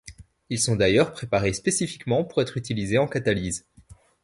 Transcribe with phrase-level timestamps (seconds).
[0.49, 3.67] Ils sont d'ailleurs préparés spécifiquement pour être utilisés en catalyse.